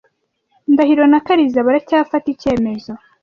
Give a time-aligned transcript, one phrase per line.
[0.71, 2.91] Ndahiro na Kariza baracyafata icyemezo.